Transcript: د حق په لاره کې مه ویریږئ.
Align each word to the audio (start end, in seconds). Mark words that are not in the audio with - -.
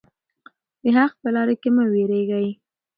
د 0.81 0.83
حق 0.97 1.13
په 1.21 1.29
لاره 1.35 1.55
کې 1.61 1.69
مه 1.75 1.83
ویریږئ. 1.93 2.47